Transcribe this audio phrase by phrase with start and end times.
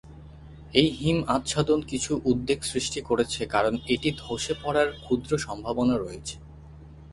[0.73, 6.35] এই হিম আচ্ছাদন কিছু উদ্বেগ সৃষ্টি করেছে কারণ এটি ধসে পড়ার ক্ষুদ্র সম্ভাবনা রয়েছে।